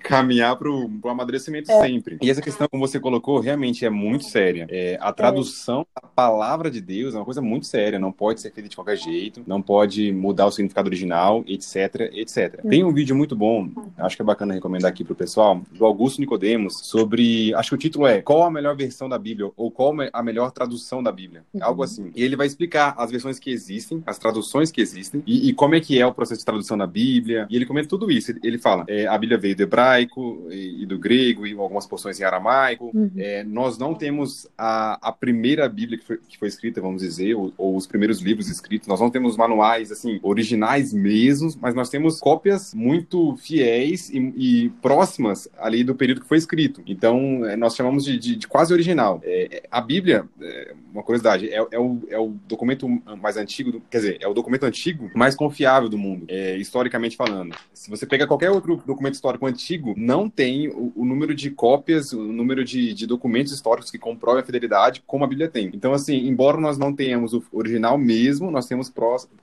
[0.02, 1.80] caminhar pro, pro amadurecimento é.
[1.80, 2.18] sempre.
[2.20, 4.66] E essa questão, como você colocou, realmente é muito séria.
[4.70, 8.50] É, a tradução da palavra de Deus é uma coisa muito séria, não pode ser
[8.52, 12.60] feita de qualquer jeito, não pode mudar o significado original, etc, etc.
[12.68, 16.20] Tem um vídeo muito bom, acho que é bacana recomendar aqui pro pessoal, do Augusto
[16.20, 19.50] Nicodemos, sobre, acho que o título é Qual a melhor versão da Bíblia?
[19.56, 21.44] Ou qual a melhor tradução da Bíblia?
[21.52, 21.64] Uhum.
[21.64, 22.10] Algo assim.
[22.14, 25.74] E ele vai explicar as versões que existem, as traduções que existem, e, e como
[25.74, 27.46] é que é o processo de tradução da Bíblia.
[27.50, 28.32] E ele comenta tudo isso.
[28.42, 32.20] Ele fala, é, a Bíblia veio do hebraico e, e, do grego, e algumas porções
[32.20, 32.90] em aramaico.
[32.94, 33.10] Uhum.
[33.16, 37.34] É, nós não temos a, a primeira Bíblia que foi, que foi escrita, vamos dizer,
[37.34, 38.86] ou, ou, os primeiros livros escritos.
[38.86, 44.68] Nós não temos manuais, assim, originais mesmos, mas nós temos cópias muito fiéis e, e
[44.82, 46.82] próximas ali do período que foi escrito.
[46.86, 49.20] Então, é, nós chamamos de, de, de quase original.
[49.24, 52.88] É, a Bíblia, é, uma curiosidade, é, é, o, é o documento
[53.20, 57.16] mais antigo, do, quer dizer, é o documento antigo mais confiável do mundo, é, historicamente
[57.16, 57.54] falando.
[57.72, 62.12] Se você pega qualquer outro documento histórico antigo, não tem o, o número de cópias,
[62.12, 65.70] o número de, de, documentos históricos que comprovem a fidelidade como a Bíblia tem.
[65.74, 68.92] Então, assim, embora nós não tenhamos o original mesmo, nós temos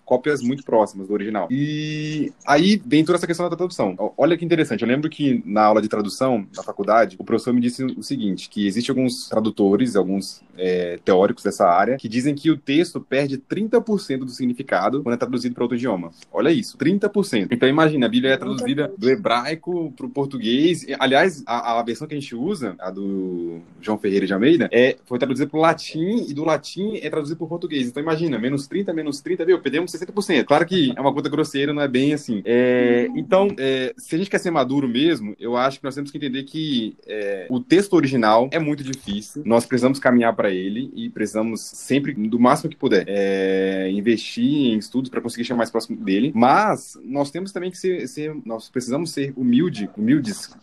[0.06, 1.48] cópias muito próximas do original.
[1.52, 3.96] E aí vem toda essa questão da tradução.
[4.18, 7.62] Olha que interessante, eu lembro que na aula de tradução, na faculdade, o professor me
[7.62, 12.50] disse o seguinte, que existem alguns tradutores, alguns é, teóricos dessa área, que dizem que
[12.50, 16.12] o texto perde 30% do significado quando é traduzido para outro idioma.
[16.32, 17.48] Olha isso, 30%.
[17.52, 20.27] Então imagina, a Bíblia é traduzida do hebraico para o português.
[21.00, 24.98] Aliás, a, a, versão que a gente usa, a do João Ferreira de Almeida, é,
[25.06, 27.88] foi traduzida para o latim e do latim é traduzido para o português.
[27.88, 29.60] Então imagina, menos 30, menos 30, viu?
[29.60, 30.46] Perdemos 60%.
[30.46, 32.42] Claro que é uma conta grosseira, não é bem assim.
[32.46, 36.12] É, então, é, se a gente quer ser maduro mesmo, eu acho que nós temos
[36.12, 39.44] que entender que é, o texto original é muito difícil.
[39.46, 44.78] Nós precisamos caminhar para ele e precisamos sempre, do máximo que puder, é, investir em
[44.78, 46.32] estudos para conseguir chegar mais próximo dele.
[46.36, 49.90] Mas nós temos também que ser, ser nós precisamos ser humilde,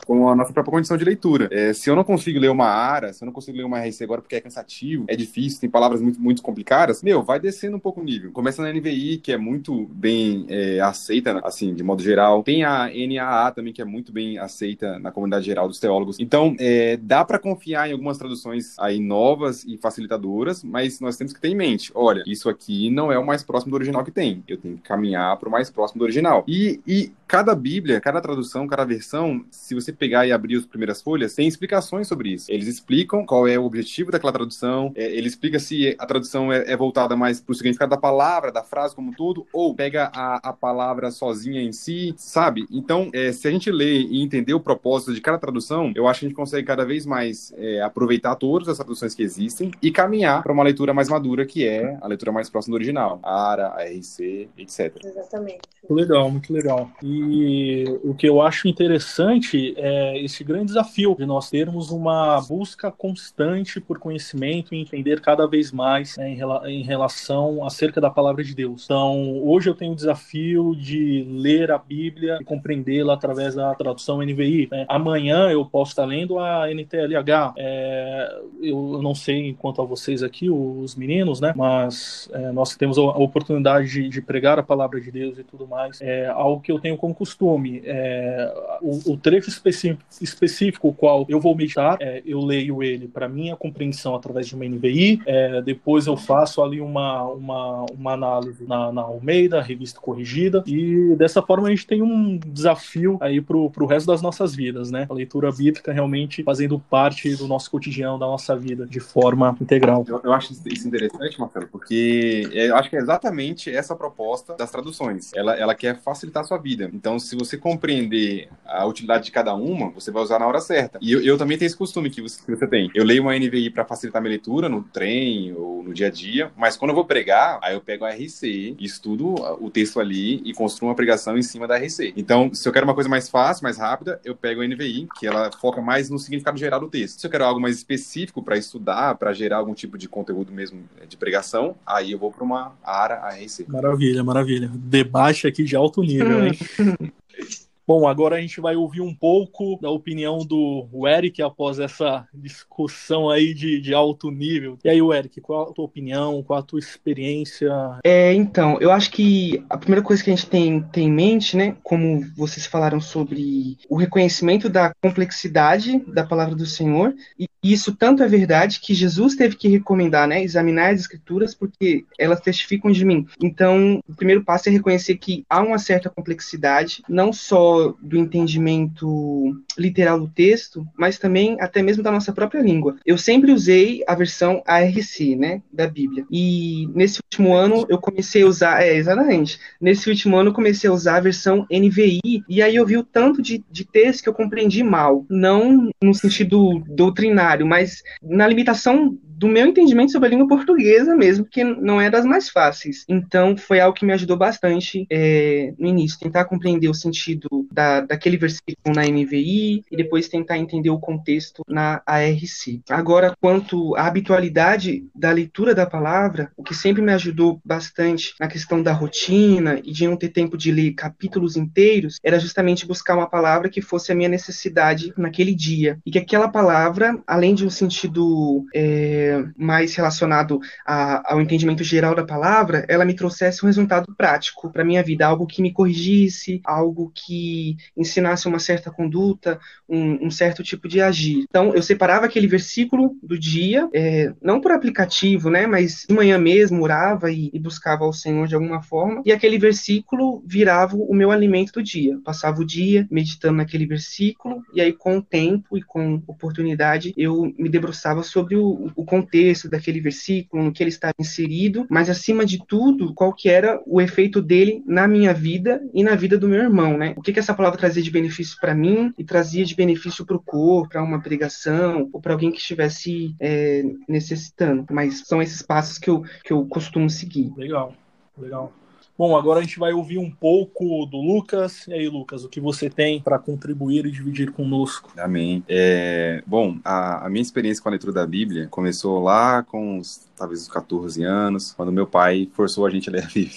[0.07, 1.49] com a nossa própria condição de leitura.
[1.51, 4.05] É, se eu não consigo ler uma ARA, se eu não consigo ler uma RC
[4.05, 7.81] agora porque é cansativo, é difícil, tem palavras muito, muito complicadas, meu, vai descendo um
[7.81, 8.33] pouco o nível.
[8.33, 12.43] Começa na NVI, que é muito bem é, aceita, assim, de modo geral.
[12.43, 16.19] Tem a NAA também, que é muito bem aceita na comunidade geral dos teólogos.
[16.21, 21.33] Então, é, dá para confiar em algumas traduções aí novas e facilitadoras, mas nós temos
[21.33, 24.11] que ter em mente, olha, isso aqui não é o mais próximo do original que
[24.11, 24.43] tem.
[24.47, 26.45] Eu tenho que caminhar para o mais próximo do original.
[26.47, 31.01] E, e cada Bíblia, cada tradução, cada versão, se você pegar e abrir as primeiras
[31.01, 32.51] folhas, tem explicações sobre isso.
[32.51, 36.71] Eles explicam qual é o objetivo daquela tradução, é, ele explica se a tradução é,
[36.71, 40.49] é voltada mais para o significado da palavra, da frase como tudo, ou pega a,
[40.49, 42.67] a palavra sozinha em si, sabe?
[42.71, 46.21] Então, é, se a gente ler e entender o propósito de cada tradução, eu acho
[46.21, 49.91] que a gente consegue cada vez mais é, aproveitar todas as traduções que existem e
[49.91, 53.19] caminhar para uma leitura mais madura, que é a leitura mais próxima do original.
[53.23, 54.97] A ARA, a RC, etc.
[55.05, 55.61] Exatamente.
[55.89, 56.91] Muito legal, muito legal.
[57.03, 59.34] E o que eu acho interessante
[59.77, 65.47] é esse grande desafio de nós termos uma busca constante por conhecimento e entender cada
[65.47, 68.85] vez mais né, em relação acerca da palavra de Deus.
[68.85, 74.23] Então, hoje eu tenho o desafio de ler a Bíblia e compreendê-la através da tradução
[74.23, 74.69] NVI.
[74.71, 74.85] Né?
[74.89, 77.55] Amanhã eu posso estar lendo a NTLH.
[77.57, 81.53] É, eu não sei quanto a vocês aqui, os meninos, né?
[81.57, 85.67] Mas é, nós temos a oportunidade de, de pregar a palavra de Deus e tudo
[85.67, 86.01] mais.
[86.01, 87.83] É algo que eu tenho como costume.
[87.85, 93.09] É, o, o, trecho específico, específico, o qual eu vou meditar, é, eu leio ele
[93.09, 98.13] para minha compreensão através de uma NVI, é, depois eu faço ali uma, uma, uma
[98.13, 103.41] análise na, na Almeida, revista corrigida, e dessa forma a gente tem um desafio aí
[103.41, 105.07] pro, pro resto das nossas vidas, né?
[105.09, 110.05] A leitura bíblica realmente fazendo parte do nosso cotidiano, da nossa vida, de forma integral.
[110.07, 114.55] Eu, eu acho isso interessante, Marcelo, porque é, eu acho que é exatamente essa proposta
[114.57, 115.33] das traduções.
[115.35, 116.91] Ela, ela quer facilitar a sua vida.
[116.93, 120.99] Então, se você compreender a utilidade de cada uma, você vai usar na hora certa.
[121.01, 122.91] E eu, eu também tenho esse costume que você, que você tem.
[122.95, 126.51] Eu leio uma NVI para facilitar minha leitura no trem ou no dia a dia,
[126.57, 130.53] mas quando eu vou pregar, aí eu pego a RC, estudo o texto ali e
[130.53, 132.15] construo uma pregação em cima da RC.
[132.17, 135.27] Então, se eu quero uma coisa mais fácil, mais rápida, eu pego a NVI, que
[135.27, 137.21] ela foca mais no significado geral do texto.
[137.21, 140.83] Se eu quero algo mais específico para estudar, para gerar algum tipo de conteúdo mesmo
[141.01, 143.67] é, de pregação, aí eu vou para uma ARA, a RC.
[143.69, 144.71] Maravilha, maravilha.
[144.75, 146.59] Debate aqui de alto nível, hein?
[147.87, 153.29] Bom, agora a gente vai ouvir um pouco da opinião do Eric após essa discussão
[153.29, 154.79] aí de, de alto nível.
[154.83, 157.71] E aí, Eric, qual a tua opinião, qual a tua experiência?
[158.03, 161.57] É, então, eu acho que a primeira coisa que a gente tem, tem em mente,
[161.57, 167.95] né, como vocês falaram sobre o reconhecimento da complexidade da palavra do Senhor, e isso
[167.95, 172.91] tanto é verdade que Jesus teve que recomendar, né, examinar as escrituras porque elas testificam
[172.91, 173.27] de mim.
[173.43, 179.55] Então, o primeiro passo é reconhecer que há uma certa complexidade, não só do entendimento
[179.77, 182.97] literal do texto, mas também até mesmo da nossa própria língua.
[183.05, 186.25] Eu sempre usei a versão ARC, né, da Bíblia.
[186.31, 190.89] E nesse último ano eu comecei a usar, é, exatamente, nesse último ano eu comecei
[190.89, 194.29] a usar a versão NVI, e aí eu vi o tanto de, de texto que
[194.29, 195.25] eu compreendi mal.
[195.29, 201.45] Não no sentido doutrinário, mas na limitação do meu entendimento sobre a língua portuguesa mesmo,
[201.45, 203.05] que não é das mais fáceis.
[203.09, 208.01] Então, foi algo que me ajudou bastante é, no início, tentar compreender o sentido da,
[208.01, 212.83] daquele versículo na NVI e depois tentar entender o contexto na ARC.
[212.89, 218.49] Agora, quanto à habitualidade da leitura da palavra, o que sempre me ajudou bastante na
[218.49, 223.17] questão da rotina e de não ter tempo de ler capítulos inteiros, era justamente buscar
[223.17, 225.99] uma palavra que fosse a minha necessidade naquele dia.
[226.05, 229.24] E que aquela palavra, além de um sentido é,
[229.57, 234.85] mais relacionado a, ao entendimento geral da palavra, ela me trouxesse um resultado prático para
[234.85, 239.59] minha vida, algo que me corrigisse, algo que ensinasse uma certa conduta,
[239.89, 241.45] um, um certo tipo de agir.
[241.49, 246.39] Então, eu separava aquele versículo do dia, é, não por aplicativo, né, mas de manhã
[246.39, 251.15] mesmo orava e, e buscava ao Senhor de alguma forma, e aquele versículo virava o
[251.15, 252.19] meu alimento do dia.
[252.25, 257.53] Passava o dia meditando naquele versículo, e aí com o tempo e com oportunidade eu
[257.59, 262.45] me debruçava sobre o, o contexto daquele versículo, no que ele estava inserido, mas acima
[262.45, 266.49] de tudo, qual que era o efeito dele na minha vida e na vida do
[266.49, 267.15] meu irmão, né?
[267.17, 270.37] O que que essa palavra trazia de benefício para mim e trazia de benefício para
[270.37, 274.87] o corpo, para uma pregação ou para alguém que estivesse é, necessitando.
[274.91, 277.53] Mas são esses passos que eu, que eu costumo seguir.
[277.57, 277.95] Legal,
[278.37, 278.73] legal.
[279.17, 281.87] Bom, agora a gente vai ouvir um pouco do Lucas.
[281.87, 285.13] E aí, Lucas, o que você tem para contribuir e dividir conosco?
[285.17, 285.63] Amém.
[285.69, 290.27] É, bom, a, a, minha experiência com a leitura da Bíblia começou lá com os,
[290.37, 293.55] talvez os 14 anos, quando meu pai forçou a gente a ler a Bíblia.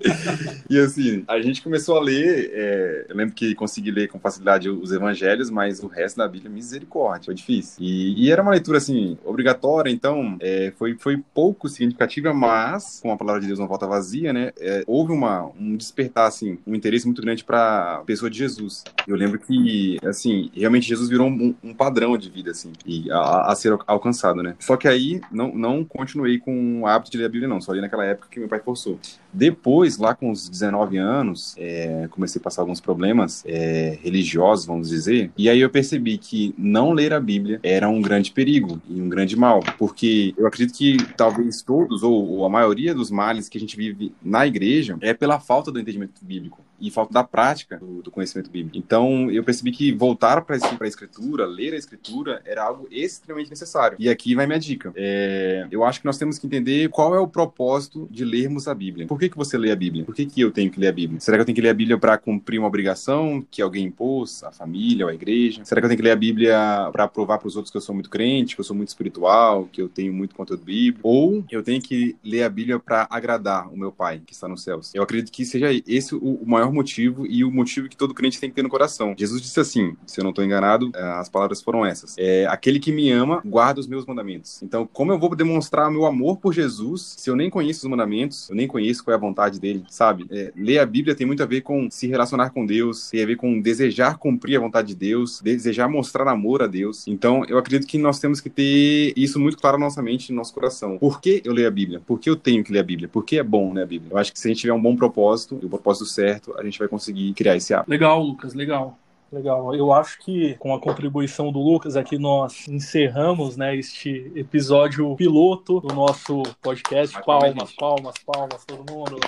[0.70, 4.70] e assim, a gente começou a ler, é, eu lembro que consegui ler com facilidade
[4.70, 7.76] os evangelhos, mas o resto da Bíblia, misericórdia, foi difícil.
[7.78, 13.12] E, e era uma leitura, assim, obrigatória, então é, foi, foi pouco significativa, mas com
[13.12, 14.45] a palavra de Deus não volta vazia, né?
[14.58, 18.84] É, houve uma, um despertar, assim, um interesse muito grande para a pessoa de Jesus.
[19.06, 23.52] Eu lembro que, assim, realmente Jesus virou um, um padrão de vida, assim, e a,
[23.52, 24.54] a, ser alcançado, né?
[24.58, 27.60] Só que aí não, não continuei com o hábito de ler a Bíblia, não.
[27.60, 28.98] Só li naquela época que meu pai forçou.
[29.32, 34.88] Depois, lá com os 19 anos, é, comecei a passar alguns problemas é, religiosos, vamos
[34.88, 39.00] dizer, e aí eu percebi que não ler a Bíblia era um grande perigo e
[39.00, 43.48] um grande mal, porque eu acredito que talvez todos, ou, ou a maioria dos males
[43.48, 47.24] que a gente vive na igreja é pela falta do entendimento bíblico e falta da
[47.24, 48.76] prática do, do conhecimento bíblico.
[48.76, 53.96] Então, eu percebi que voltar para a escritura, ler a escritura, era algo extremamente necessário.
[53.98, 54.92] E aqui vai minha dica.
[54.94, 58.74] É, eu acho que nós temos que entender qual é o propósito de lermos a
[58.74, 59.06] Bíblia.
[59.06, 60.04] Por que, que você lê a Bíblia?
[60.04, 61.20] Por que, que eu tenho que ler a Bíblia?
[61.20, 64.42] Será que eu tenho que ler a Bíblia para cumprir uma obrigação que alguém impôs,
[64.44, 65.64] a família ou a igreja?
[65.64, 66.58] Será que eu tenho que ler a Bíblia
[66.92, 69.68] para provar para os outros que eu sou muito crente, que eu sou muito espiritual,
[69.72, 71.08] que eu tenho muito conteúdo bíblico?
[71.08, 74.62] Ou eu tenho que ler a Bíblia para agradar o meu pai que está nos
[74.62, 74.92] céus?
[74.94, 78.50] Eu acredito que seja esse o maior motivo e o motivo que todo crente tem
[78.50, 79.14] que ter no coração.
[79.16, 82.80] Jesus disse assim, se eu não estou enganado, é, as palavras foram essas: é, aquele
[82.80, 84.62] que me ama guarda os meus mandamentos.
[84.62, 88.48] Então, como eu vou demonstrar meu amor por Jesus se eu nem conheço os mandamentos,
[88.50, 90.26] eu nem conheço qual é a vontade dele, sabe?
[90.30, 93.26] É, ler a Bíblia tem muito a ver com se relacionar com Deus, tem a
[93.26, 97.06] ver com desejar cumprir a vontade de Deus, desejar mostrar amor a Deus.
[97.06, 100.36] Então, eu acredito que nós temos que ter isso muito claro na nossa mente, no
[100.36, 100.98] nosso coração.
[100.98, 102.00] Por que eu leio a Bíblia?
[102.06, 103.08] Por que eu tenho que ler a Bíblia?
[103.08, 104.10] Por que é bom ler a Bíblia?
[104.16, 106.64] Eu acho que se a gente tiver um bom propósito, e o propósito certo, a
[106.64, 107.90] gente vai conseguir criar esse hábito.
[107.90, 108.98] Legal, Lucas, legal.
[109.30, 109.74] Legal.
[109.74, 115.80] Eu acho que com a contribuição do Lucas aqui nós encerramos, né, este episódio piloto
[115.80, 117.20] do nosso podcast.
[117.26, 119.20] Palmas, palmas, palmas, todo mundo.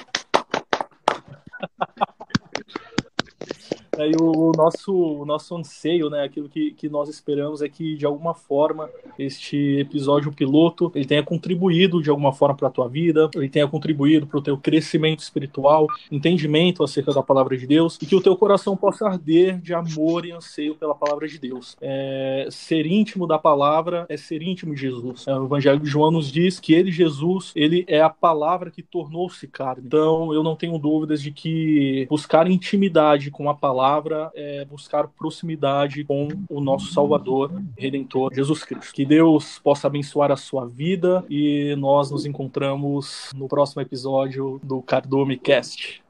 [3.98, 8.06] Aí o nosso, o nosso anseio, né, aquilo que, que nós esperamos é que de
[8.06, 13.28] alguma forma este episódio piloto ele tenha contribuído de alguma forma para a tua vida,
[13.34, 18.06] ele tenha contribuído para o teu crescimento espiritual, entendimento acerca da palavra de Deus e
[18.06, 21.76] que o teu coração possa arder de amor e anseio pela palavra de Deus.
[21.80, 25.26] É, ser íntimo da palavra é ser íntimo de Jesus.
[25.26, 28.82] É, o Evangelho de João nos diz que ele, Jesus, ele é a palavra que
[28.82, 29.82] tornou-se carne.
[29.84, 35.08] Então eu não tenho dúvidas de que buscar intimidade com a palavra palavra é buscar
[35.08, 38.92] proximidade com o nosso Salvador, Redentor, Jesus Cristo.
[38.92, 44.82] Que Deus possa abençoar a sua vida e nós nos encontramos no próximo episódio do
[44.82, 46.02] Cardume Cast.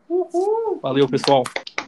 [0.82, 1.44] Valeu, pessoal.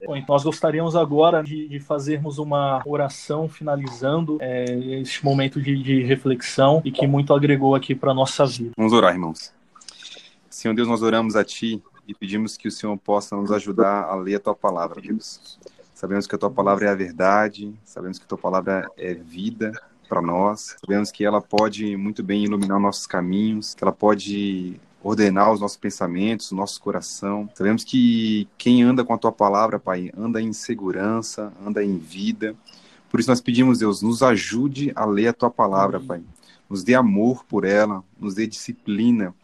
[0.07, 4.64] Bom, então nós gostaríamos agora de, de, fazermos uma oração finalizando é,
[5.00, 8.70] este momento de, de, reflexão e que muito agregou aqui para nossa vida.
[8.76, 9.53] Vamos orar, irmãos.
[10.48, 14.14] Senhor Deus, nós oramos a Ti e pedimos que o Senhor possa nos ajudar a
[14.14, 15.59] ler a Tua palavra, Deus.
[16.01, 19.70] Sabemos que a tua palavra é a verdade, sabemos que a tua palavra é vida
[20.09, 25.53] para nós, sabemos que ela pode muito bem iluminar nossos caminhos, que ela pode ordenar
[25.53, 27.51] os nossos pensamentos, o nosso coração.
[27.55, 32.57] Sabemos que quem anda com a tua palavra, Pai, anda em segurança, anda em vida.
[33.11, 36.22] Por isso nós pedimos, Deus, nos ajude a ler a tua palavra, Pai.
[36.66, 39.34] Nos dê amor por ela, nos dê disciplina,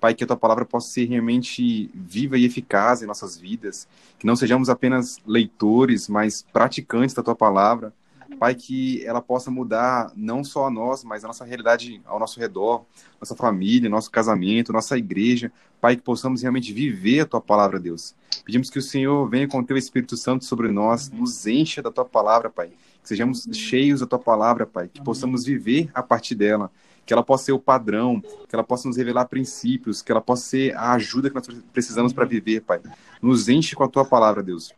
[0.00, 4.26] Pai, que a tua palavra possa ser realmente viva e eficaz em nossas vidas, que
[4.26, 7.92] não sejamos apenas leitores, mas praticantes da tua palavra.
[8.38, 12.38] Pai, que ela possa mudar não só a nós, mas a nossa realidade ao nosso
[12.38, 12.84] redor,
[13.20, 15.50] nossa família, nosso casamento, nossa igreja.
[15.80, 18.14] Pai, que possamos realmente viver a tua palavra, Deus.
[18.44, 21.90] Pedimos que o Senhor venha com o teu Espírito Santo sobre nós, nos encha da
[21.90, 22.68] tua palavra, Pai.
[23.02, 24.88] Que sejamos cheios da tua palavra, Pai.
[24.92, 26.70] Que possamos viver a partir dela
[27.06, 30.42] que ela possa ser o padrão, que ela possa nos revelar princípios, que ela possa
[30.42, 32.80] ser a ajuda que nós precisamos para viver, Pai.
[33.22, 34.74] Nos enche com a tua palavra, Deus.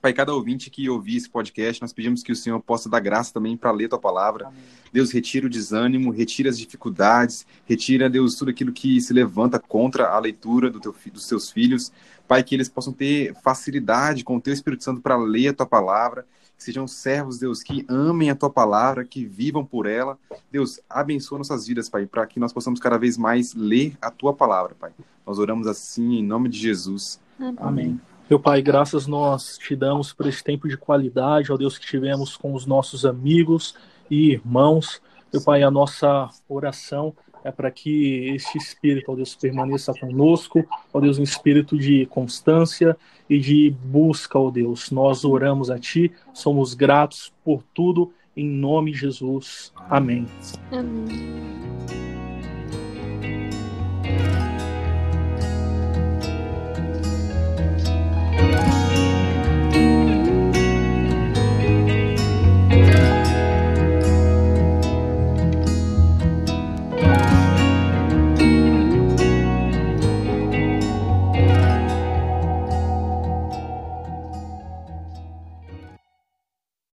[0.00, 3.34] Pai, cada ouvinte que ouvir esse podcast, nós pedimos que o Senhor possa dar graça
[3.34, 4.46] também para ler tua palavra.
[4.46, 4.58] Amém.
[4.90, 10.08] Deus, retira o desânimo, retira as dificuldades, retira, Deus, tudo aquilo que se levanta contra
[10.08, 11.92] a leitura do teu, dos teus filhos.
[12.26, 15.66] Pai, que eles possam ter facilidade com o teu Espírito Santo para ler a tua
[15.66, 16.24] palavra,
[16.60, 20.18] que sejam servos, Deus, que amem a tua palavra, que vivam por ela.
[20.52, 24.34] Deus, abençoa nossas vidas, Pai, para que nós possamos cada vez mais ler a tua
[24.34, 24.92] palavra, Pai.
[25.26, 27.18] Nós oramos assim em nome de Jesus.
[27.38, 27.56] Amém.
[27.58, 28.00] Amém.
[28.28, 32.36] Meu Pai, graças nós te damos por esse tempo de qualidade, ó Deus, que tivemos
[32.36, 33.74] com os nossos amigos
[34.10, 35.00] e irmãos.
[35.32, 37.14] Meu Pai, a nossa oração
[37.44, 42.96] é para que este espírito, ó Deus, permaneça conosco, ó Deus, um espírito de constância
[43.28, 44.90] e de busca, ó Deus.
[44.90, 49.72] Nós oramos a Ti, somos gratos por tudo, em nome de Jesus.
[49.88, 50.26] Amém.
[50.70, 51.79] Amém.